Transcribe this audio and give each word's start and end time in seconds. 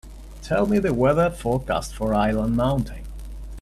Tell 0.41 0.65
me 0.65 0.79
the 0.79 0.95
weather 0.95 1.29
forecast 1.29 1.93
for 1.93 2.15
Island 2.15 2.55
Mountain 2.55 3.03